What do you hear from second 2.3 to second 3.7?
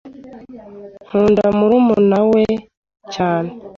we cyane.